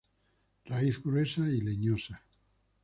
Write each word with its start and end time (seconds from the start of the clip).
Raíz 0.65 0.99
gruesa 1.03 1.41
y 1.47 1.61
leñosa. 1.61 2.23